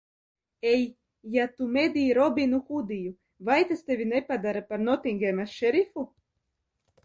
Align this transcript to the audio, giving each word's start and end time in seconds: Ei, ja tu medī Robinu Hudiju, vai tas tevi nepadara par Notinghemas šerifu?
Ei, 0.69 0.79
ja 1.35 1.45
tu 1.59 1.67
medī 1.75 2.05
Robinu 2.19 2.61
Hudiju, 2.71 3.13
vai 3.51 3.61
tas 3.73 3.87
tevi 3.93 4.11
nepadara 4.17 4.67
par 4.73 4.85
Notinghemas 4.89 5.57
šerifu? 5.63 6.11